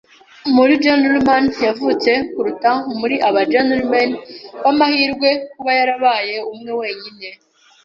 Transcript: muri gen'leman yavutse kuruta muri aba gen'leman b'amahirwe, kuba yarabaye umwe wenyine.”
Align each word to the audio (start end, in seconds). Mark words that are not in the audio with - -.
muri 0.55 0.73
gen'leman 0.83 1.45
yavutse 1.65 2.11
kuruta 2.31 2.71
muri 2.99 3.15
aba 3.27 3.41
gen'leman 3.51 4.09
b'amahirwe, 4.63 5.29
kuba 5.53 5.71
yarabaye 5.79 6.37
umwe 6.53 6.71
wenyine.” 6.81 7.27